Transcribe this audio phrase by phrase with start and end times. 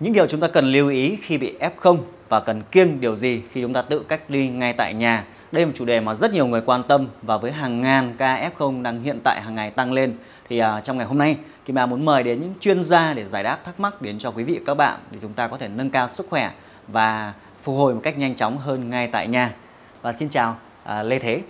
[0.00, 1.98] Những điều chúng ta cần lưu ý khi bị F0
[2.28, 5.24] và cần kiêng điều gì khi chúng ta tự cách ly ngay tại nhà.
[5.52, 8.14] Đây là một chủ đề mà rất nhiều người quan tâm và với hàng ngàn
[8.18, 10.16] ca F0 đang hiện tại hàng ngày tăng lên
[10.48, 13.26] thì uh, trong ngày hôm nay Kim Ba muốn mời đến những chuyên gia để
[13.26, 15.68] giải đáp thắc mắc đến cho quý vị các bạn để chúng ta có thể
[15.68, 16.52] nâng cao sức khỏe
[16.88, 17.32] và
[17.62, 19.54] phục hồi một cách nhanh chóng hơn ngay tại nhà.
[20.02, 21.42] Và xin chào uh, Lê Thế.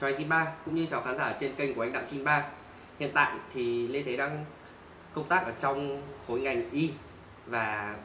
[0.00, 2.24] Chào anh Kim Ba cũng như chào khán giả trên kênh của anh Đặng Kim
[2.24, 2.42] Ba.
[3.00, 4.44] Hiện tại thì Lê Thế đang
[5.14, 6.90] công tác ở trong khối ngành y
[7.46, 7.96] và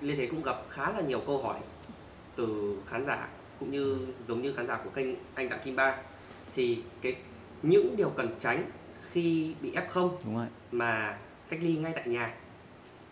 [0.00, 1.58] Lê Thế cũng gặp khá là nhiều câu hỏi
[2.36, 3.28] từ khán giả
[3.60, 3.98] cũng như
[4.28, 5.96] giống như khán giả của kênh anh Đặng Kim Ba
[6.56, 7.16] thì cái
[7.62, 8.64] những điều cần tránh
[9.12, 10.46] khi bị F0 Đúng rồi.
[10.72, 11.18] mà
[11.50, 12.34] cách ly ngay tại nhà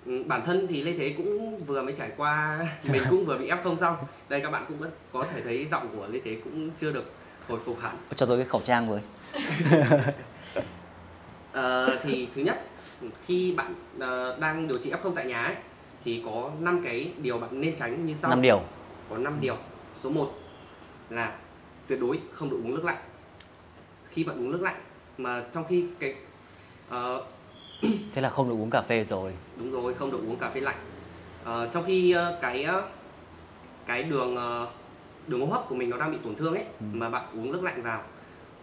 [0.06, 3.50] Ừ, bản thân thì Lê Thế cũng vừa mới trải qua mình cũng vừa bị
[3.50, 3.97] F0 xong
[4.28, 7.12] đây các bạn cũng có- có thể thấy giọng của Lê Thế cũng chưa được
[7.48, 9.00] hồi phục hẳn Cho tôi cái khẩu trang với.
[11.52, 12.62] Ờ, thì thứ nhất
[13.27, 15.55] khi bạn ờ, đang điều trị F0 tại nhà ấy,
[16.05, 18.61] thì có 5 cái điều bạn nên tránh như sau năm điều.
[19.11, 19.57] có 5 điều
[20.03, 20.31] số 1
[21.11, 21.39] là
[21.86, 22.98] tuyệt đối không được uống nước lạnh
[24.05, 24.81] khi bạn uống nước lạnh
[25.19, 26.14] mà trong khi cái
[26.89, 27.25] ờ,
[28.14, 29.33] Thế là không được uống cà phê rồi.
[29.56, 30.77] đúng rồi không được uống cà phê lạnh
[31.45, 32.89] Ờ, trong khi ờ, cái ờ,
[33.86, 34.69] cái đường ờ,
[35.27, 36.86] đường hô hấp của mình nó đang bị tổn thương ấy Ừ.
[36.92, 38.03] mà bạn uống nước lạnh vào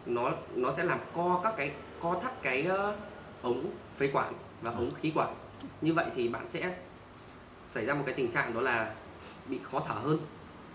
[0.06, 2.96] nó nó sẽ làm co các cái co thắt cái ờ,
[3.42, 3.66] ống
[3.98, 5.34] phế quản và ống khí quản
[5.82, 6.76] như vậy thì bạn sẽ
[7.70, 8.94] xảy ra một cái tình trạng đó là
[9.48, 10.20] bị khó thở hơn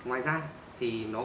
[0.05, 0.43] ngoài ra
[0.81, 1.25] thì nó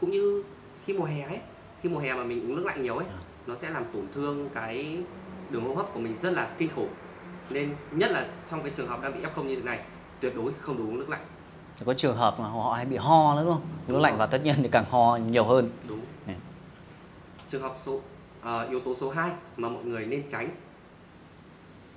[0.00, 0.42] cũng như
[0.84, 1.38] khi mùa hè ấy
[1.82, 3.18] khi mùa hè mà mình uống nước lạnh nhiều ấy À.
[3.46, 4.98] nó sẽ làm tổn thương cái
[5.50, 6.88] đường hô hấp của mình rất là kinh khủng
[7.50, 9.80] nên nhất là trong cái trường hợp đang bị F0 như thế này
[10.20, 11.20] tuyệt đối không được uống nước lạnh
[11.84, 13.62] Có trường hợp mà họ hay bị ho nữa đúng không?
[13.86, 14.18] Nước Đúng lạnh rồi.
[14.18, 15.70] vào tất nhiên thì càng ho nhiều hơn.
[15.88, 16.32] đúng Ừ.
[17.48, 18.00] trường hợp số
[18.42, 20.48] ờ, yếu tố số 2 mà mọi người nên tránh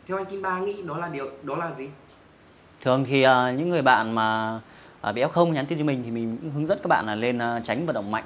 [0.07, 1.89] theo anh Kim Ba nghĩ đó là điều đó là gì?
[2.81, 4.59] Thường thì à, những người bạn mà
[5.01, 7.15] à, bị F0 nhắn tin cho mình thì mình cũng hướng dẫn các bạn là
[7.15, 8.23] lên à, tránh vận động mạnh.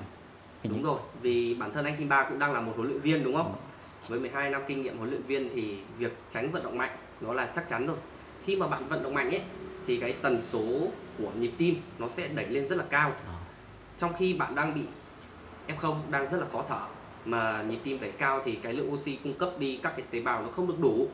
[0.64, 3.02] Hình đúng rồi vì bản thân anh Kim Ba cũng đang là một huấn luyện
[3.02, 3.54] viên đúng không?
[4.08, 7.33] Với 12 năm kinh nghiệm huấn luyện viên thì việc tránh vận động mạnh nó
[7.33, 7.98] là chắc chắn rồi.
[8.45, 9.42] Khi mà bạn vận động mạnh ấy
[9.87, 10.87] thì cái tần số
[11.17, 13.11] của nhịp tim nó sẽ đẩy lên rất là cao.
[13.27, 13.37] À.
[13.98, 14.82] trong khi bạn đang bị
[15.67, 16.82] F0 đang rất là khó thở
[17.26, 20.20] mà nhịp tim đẩy cao thì cái lượng oxy cung cấp đi các cái tế
[20.20, 21.08] bào nó không được đủ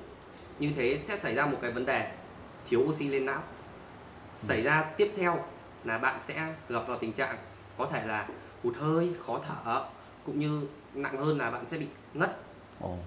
[0.60, 2.12] như thế sẽ xảy ra một cái vấn đề
[2.70, 3.42] thiếu oxy lên não
[4.36, 5.44] xảy ra tiếp theo
[5.84, 7.38] là bạn sẽ gặp vào tình trạng
[7.78, 8.28] có thể là
[8.64, 9.84] hụt hơi khó thở
[10.26, 10.62] cũng như
[10.94, 12.38] nặng hơn là bạn sẽ bị ngất
[12.82, 12.98] Ồ.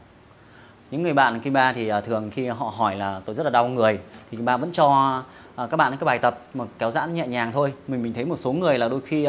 [0.91, 3.51] Những người bạn Kim Ba thì à, thường khi họ hỏi là tôi rất là
[3.51, 3.99] đau người
[4.31, 5.23] thì Kim Ba vẫn cho
[5.57, 7.73] à, các bạn cái bài tập mà kéo giãn nhẹ nhàng thôi.
[7.89, 9.27] Mình mình thấy một số người là đôi khi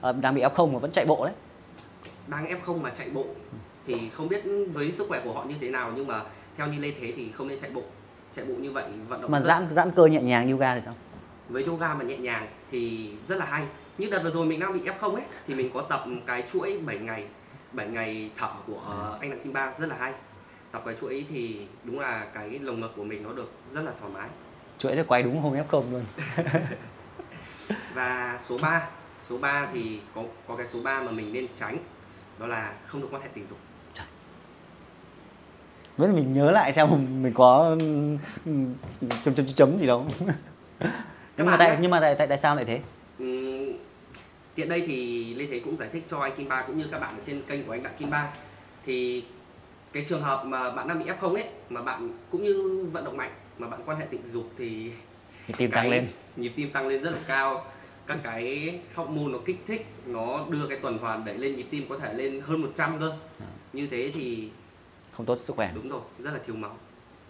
[0.00, 1.34] à, đang bị F0 mà vẫn chạy bộ đấy.
[2.26, 3.24] đang F0 mà chạy bộ
[3.86, 6.22] thì không biết với sức khỏe của họ như thế nào nhưng mà
[6.58, 7.82] theo như Lê Thế thì không nên chạy bộ.
[8.36, 10.94] Chạy bộ như vậy vận động Mà giãn giãn cơ nhẹ nhàng yoga thì sao?
[11.48, 13.64] với yoga mà nhẹ nhàng thì rất là hay.
[13.98, 16.80] Như đợt vừa rồi mình đang bị F0 ấy thì mình có tập cái chuỗi
[16.86, 17.24] 7 ngày
[17.72, 18.80] 7 ngày thở của
[19.20, 20.12] anh Đặng Kim Ba rất là hay.
[20.72, 23.92] Tập cái chuỗi thì đúng là cái lồng ngực của mình nó được rất là
[24.00, 24.28] thoải mái.
[24.78, 26.04] Chuỗi được quay đúng hôm F0 luôn.
[27.94, 28.88] và số 3
[29.28, 31.78] số 3 thì có có cái số 3 mà mình nên tránh
[32.38, 33.58] đó là không được quan hệ tình dục
[35.98, 36.88] Vẫn mình nhớ lại xem
[37.22, 37.76] mình có
[38.44, 38.52] ừ,
[39.24, 40.06] chấm chấm chấm gì đâu.
[41.36, 42.80] nhưng mà tại nhưng mà tại tại tại sao lại thế?
[43.18, 43.72] Ừm,
[44.54, 46.98] tiện đây thì Lê Thế cũng giải thích cho anh Kim Ba cũng như các
[46.98, 48.28] bạn ở trên kênh của anh Đặng Kim Ba
[48.86, 49.24] thì
[49.92, 53.16] cái trường hợp mà bạn đang bị F0 ấy mà bạn cũng như vận động
[53.16, 54.90] mạnh mà bạn quan hệ tình dục thì
[55.46, 56.06] Thì tim tăng lên.
[56.36, 57.64] nhịp tim tăng lên rất là cao
[58.06, 61.84] các cái hormone nó kích thích nó đưa cái tuần hoàn đẩy lên nhịp tim
[61.88, 63.10] có thể lên hơn 100 cơ
[63.40, 63.46] À.
[63.72, 64.48] như thế thì
[65.18, 65.70] Không tốt sức khỏe.
[65.74, 66.76] đúng rồi rất là thiếu máu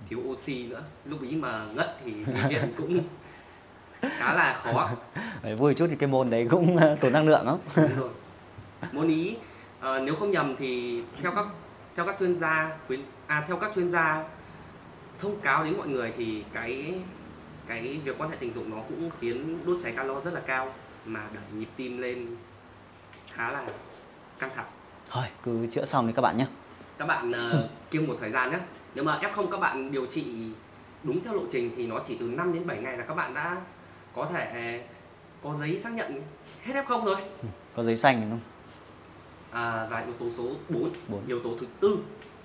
[0.09, 3.01] thiếu oxy nữa lúc ý mà ngất thì đi viện cũng
[4.01, 4.91] khá là khó
[5.59, 7.59] vui chút thì cái môn đấy cũng ờ, tốn năng lượng lắm.
[7.77, 8.09] Đúng rồi.
[8.93, 9.37] Môn ý
[9.81, 11.47] ờ, nếu không nhầm thì theo các
[11.97, 14.25] theo các chuyên gia khuyến à theo các chuyên gia
[15.19, 16.95] thông cáo đến mọi người thì cái
[17.67, 20.73] cái việc quan hệ tình dục nó cũng khiến đốt cháy calo rất là cao
[21.05, 22.37] mà đẩy nhịp tim lên
[23.33, 23.67] khá là
[24.39, 24.67] căng thẳng.
[25.11, 26.47] Thôi cứ chữa xong đi các bạn nhé.
[26.99, 28.59] Các bạn uh, kiêng một thời gian nhé.
[28.95, 30.25] Nếu mà F0 các bạn điều trị
[31.03, 33.35] đúng theo lộ trình thì nó chỉ từ 5 đến 7 ngày là các bạn
[33.35, 33.57] đã
[34.15, 34.83] có thể
[35.43, 36.23] có giấy xác nhận
[36.63, 37.17] hết F0 rồi.
[37.75, 38.41] Có giấy xanh đúng không?
[39.51, 41.27] À, và yếu tố số 4, Bốn.
[41.27, 41.99] yếu tố thứ tư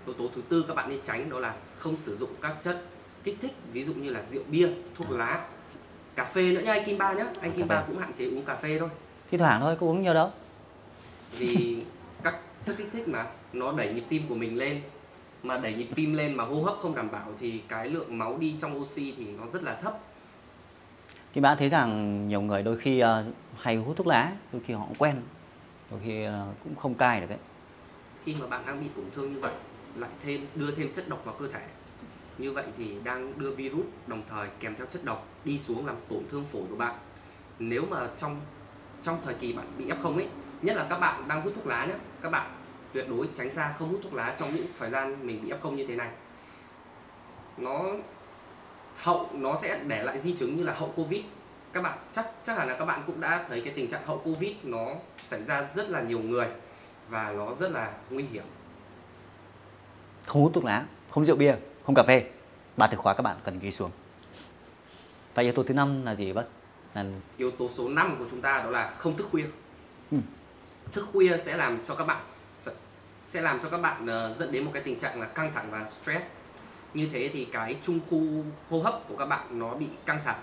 [0.05, 2.81] yếu tố thứ tư các bạn nên tránh đó là không sử dụng các chất
[3.23, 5.45] kích thích ví dụ như là rượu bia thuốc lá
[6.15, 7.67] cà phê nữa nha anh Kim Ba nhé anh Kim.
[7.67, 8.89] Ba cũng hạn chế uống cà phê thôi
[9.31, 10.31] Thi thoảng thôi, có uống nhiều đâu.
[11.37, 11.83] vì
[12.65, 14.81] chất kích thích mà nó đẩy nhịp tim của mình lên
[15.43, 18.37] mà đẩy nhịp tim lên mà hô hấp không đảm bảo thì cái lượng máu
[18.37, 19.99] đi trong oxy thì nó rất là thấp
[21.33, 23.07] Kim Ba thấy rằng nhiều người đôi khi uh,
[23.57, 25.21] hay hút thuốc lá, đôi khi họ quen,
[25.91, 26.31] đôi khi uh,
[26.63, 27.37] cũng không cai được ấy.
[28.25, 29.53] Khi mà bạn đang bị tổn thương như vậy,
[29.95, 31.61] lại thêm đưa thêm chất độc vào cơ thể,
[32.37, 35.95] như vậy thì đang đưa virus đồng thời kèm theo chất độc đi xuống làm
[36.09, 36.95] tổn thương phổi của bạn.
[37.59, 38.39] Nếu mà trong
[39.03, 40.27] trong thời kỳ bạn bị F0 ấy,
[40.63, 42.51] nhất là các bạn đang hút thuốc lá nhé, các bạn
[42.93, 45.73] tuyệt đối tránh xa không hút thuốc lá trong những thời gian mình bị F0
[45.73, 46.09] như thế này.
[47.57, 47.83] Nó
[48.97, 51.21] hậu nó sẽ để lại di chứng như là hậu covid.
[51.73, 54.17] Các bạn chắc chắc hẳn là các bạn cũng đã thấy cái tình trạng hậu
[54.17, 54.87] covid nó
[55.27, 56.47] xảy ra rất là nhiều người
[57.09, 58.43] và nó rất là nguy hiểm.
[60.25, 61.55] Không hút thuốc lá không rượu bia
[61.85, 62.29] không cà phê.
[62.77, 63.91] Ba từ khóa các bạn cần ghi xuống.
[65.33, 66.43] Và yếu tố thứ năm là gì bác?
[66.93, 67.05] Là
[67.37, 69.45] yếu tố số 5 của chúng ta đó là không thức khuya.
[70.11, 70.17] Ừ
[70.91, 72.21] thức khuya sẽ làm cho các bạn
[73.25, 75.67] sẽ làm cho các bạn uh, dẫn đến một cái tình trạng là căng thẳng
[75.71, 76.23] và stress.
[76.93, 78.21] Như thế thì cái trung khu
[78.69, 80.39] hô hấp của các bạn nó bị căng thẳng.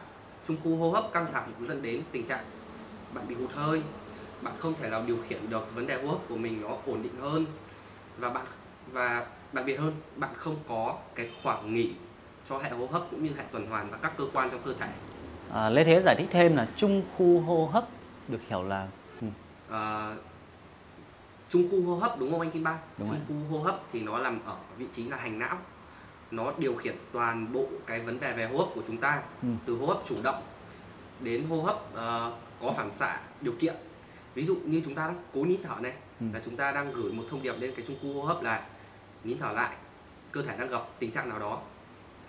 [0.49, 2.45] Trung khu hô hấp căng thẳng dẫn đến tình trạng
[3.15, 3.83] bạn bị hụt hơi
[4.41, 7.03] bạn không thể nào điều khiển được vấn đề hô hấp của mình nó ổn
[7.03, 7.47] định hơn
[8.19, 8.47] và bạn
[8.93, 11.93] và đặc biệt hơn bạn không có cái khoảng nghỉ
[12.49, 14.75] cho hệ hô hấp cũng như hệ tuần hoàn và các cơ quan trong cơ
[14.81, 14.89] thể.
[15.53, 17.89] À, Lê Thế giải thích thêm là trung khu hô hấp
[18.29, 18.89] được hiểu là
[19.71, 20.15] à,
[21.51, 22.79] trung khu hô hấp đúng không anh Kim Ba?
[22.99, 23.51] Đúng trung rồi.
[23.51, 25.59] khu hô hấp thì nó nằm ở vị trí là hành não
[26.31, 29.49] nó điều khiển toàn bộ cái vấn đề về hô hấp của chúng ta ừ.
[29.67, 30.43] từ hô hấp chủ động
[31.21, 33.75] đến hô hấp uh, có phản xạ điều kiện
[34.35, 36.27] ví dụ như chúng ta đang cố nín thở này ừ.
[36.33, 38.67] là chúng ta đang gửi một thông điệp lên cái trung khu hô hấp là
[39.25, 39.77] nín thở lại
[40.33, 41.61] cơ thể đang gặp tình trạng nào đó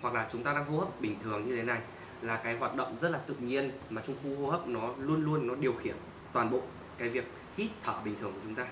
[0.00, 1.80] hoặc là chúng ta đang hô hấp bình thường như thế này
[2.22, 5.24] là cái hoạt động rất là tự nhiên mà trung khu hô hấp nó luôn
[5.24, 5.96] luôn nó điều khiển
[6.32, 6.60] toàn bộ
[7.02, 7.24] cái việc
[7.56, 8.66] hít thở bình thường của chúng ta?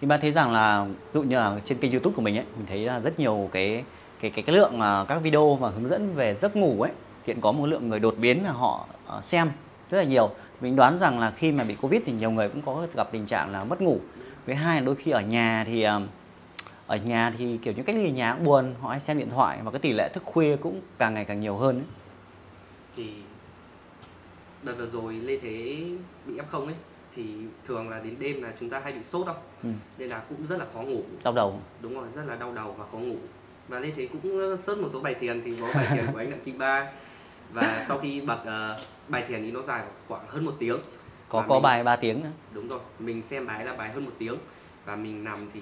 [0.00, 2.44] Thì bạn thấy rằng là ví dụ như là trên kênh youtube của mình ấy
[2.56, 3.84] mình thấy là rất nhiều cái
[4.20, 6.92] cái cái cái lượng uh, các video mà hướng dẫn về giấc ngủ ấy
[7.24, 8.86] hiện có một lượng người đột biến là họ
[9.18, 9.50] uh, xem
[9.90, 10.30] rất là nhiều.
[10.60, 13.26] Mình đoán rằng là khi mà bị covid thì nhiều người cũng có gặp tình
[13.26, 14.00] trạng là mất ngủ.
[14.46, 16.02] Với hai là đôi khi ở nhà thì uh,
[16.86, 19.58] ở nhà thì kiểu như cách ly nhà cũng buồn họ hay xem điện thoại
[19.64, 21.84] và cái tỷ lệ thức khuya cũng càng ngày càng nhiều hơn ấy.
[22.96, 23.12] thì
[24.62, 25.84] đợt vừa rồi lê thế
[26.26, 26.74] bị f không ấy
[27.16, 27.24] thì
[27.64, 29.68] thường là đến đêm là chúng ta hay bị sốt không ừ.
[29.98, 31.02] nên là cũng rất là khó ngủ.
[31.24, 31.60] Đau đầu.
[31.80, 33.16] Đúng rồi rất là đau đầu và khó ngủ.
[33.68, 36.30] Và lê thế cũng search một số bài thiền thì có bài thiền của anh
[36.30, 36.92] đặng kim ba.
[37.52, 40.76] Và sau khi bật uh, bài thiền thì nó dài khoảng hơn một tiếng.
[41.28, 42.30] Có và có mình, bài 3 tiếng nữa.
[42.52, 44.34] Đúng rồi mình xem bài là bài hơn một tiếng.
[44.84, 45.60] Và mình nằm thì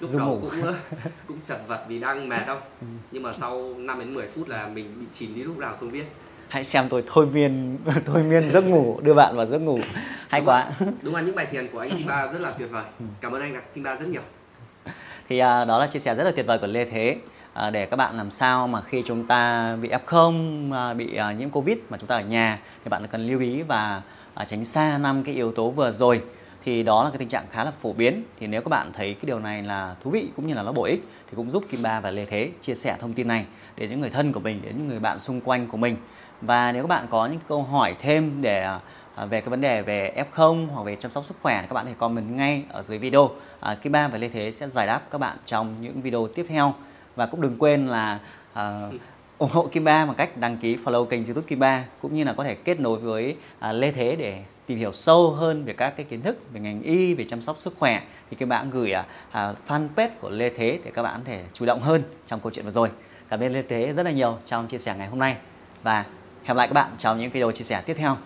[0.00, 0.40] lúc Dung đầu ngủ.
[0.50, 0.74] cũng
[1.26, 2.86] cũng chật vật vì đang mệt không ừ.
[3.10, 5.92] nhưng mà sau 5 đến 10 phút là mình bị chìm đi lúc nào không
[5.92, 6.04] biết
[6.52, 9.78] hãy xem tôi thôi miên thôi miên giấc ngủ đưa bạn vào giấc ngủ.
[10.28, 10.70] Hay đúng quá.
[11.02, 12.84] Đúng là những bài thiền của anh Kim Ba rất là tuyệt vời.
[12.98, 13.04] Ừ.
[13.20, 14.22] cảm ơn anh Kim Ba rất nhiều.
[15.28, 17.16] Thì à, đó là chia sẻ rất là tuyệt vời của Lê Thế.
[17.52, 21.32] À, để các bạn làm sao mà khi chúng ta bị F0 à, bị à,
[21.32, 24.02] nhiễm Covid mà chúng ta ở nhà thì bạn cần lưu ý và
[24.34, 26.22] à, tránh xa năm cái yếu tố vừa rồi.
[26.64, 28.24] Thì đó là cái tình trạng khá là phổ biến.
[28.40, 30.72] Thì nếu các bạn thấy cái điều này là thú vị cũng như là nó
[30.72, 33.44] bổ ích thì cũng giúp Kim Ba và Lê Thế chia sẻ thông tin này
[33.76, 35.96] đến những người thân của mình đến những người bạn xung quanh của mình
[36.42, 38.62] và nếu các bạn có những câu hỏi thêm để
[39.14, 41.74] à, về cái vấn đề về F0 hoặc về chăm sóc sức khỏe thì các
[41.74, 43.30] bạn hãy comment ngay ở dưới video.
[43.60, 46.46] À, Kim Ba và Lê Thế sẽ giải đáp các bạn trong những video tiếp
[46.48, 46.74] theo.
[47.16, 48.20] Và cũng đừng quên là
[48.52, 48.88] à,
[49.38, 52.24] ủng hộ Kim Ba bằng cách đăng ký follow kênh youtube Kim Ba cũng như
[52.24, 55.72] là có thể kết nối với à, Lê Thế để tìm hiểu sâu hơn về
[55.72, 58.70] các cái kiến thức về ngành y về chăm sóc sức khỏe thì các bạn
[58.70, 62.02] gửi à, à, fanpage của Lê Thế để các bạn có thể chủ động hơn
[62.26, 62.88] trong câu chuyện vừa rồi.
[63.28, 65.36] Cảm ơn Lê Thế rất là nhiều trong chia sẻ ngày hôm nay
[65.82, 66.04] và
[66.42, 68.16] hẹn gặp lại các bạn trong những video chia sẻ tiếp theo.